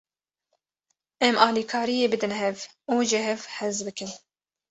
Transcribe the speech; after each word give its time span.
Em 1.27 1.35
alîkariyê 1.45 2.07
bidin 2.13 2.33
hev 2.41 2.57
û 2.93 2.95
ji 3.09 3.19
hev 3.27 3.41
hez 3.57 3.77
bikin. 3.85 4.09